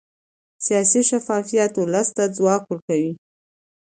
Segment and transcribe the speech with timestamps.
[0.65, 3.11] سیاسي شفافیت ولس ته ځواک ورکوي